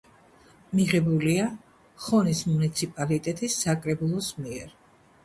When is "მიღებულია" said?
0.77-1.43